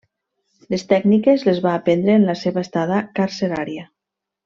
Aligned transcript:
Les 0.73 0.85
tècniques 0.93 1.45
les 1.51 1.61
va 1.67 1.75
aprendre 1.83 2.17
en 2.21 2.27
la 2.33 2.37
seva 2.47 2.65
estada 2.67 3.01
carcerària. 3.23 3.89